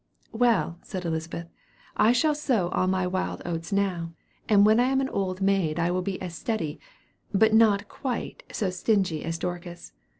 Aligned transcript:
"Well," 0.31 0.79
said 0.81 1.05
Elizabeth, 1.05 1.47
"I 1.95 2.11
shall 2.11 2.33
sow 2.33 2.69
all 2.69 2.87
my 2.87 3.05
wild 3.05 3.43
oats 3.45 3.71
now, 3.71 4.13
and 4.49 4.65
when 4.65 4.79
I 4.79 4.85
am 4.85 4.99
an 4.99 5.09
old 5.09 5.41
maid 5.41 5.77
I 5.79 5.91
will 5.91 6.01
be 6.01 6.19
as 6.19 6.33
steady, 6.33 6.79
but 7.35 7.53
not 7.53 7.87
quite 7.87 8.41
so 8.51 8.71
stingy 8.71 9.23
as 9.23 9.37
Dorcas. 9.37 9.91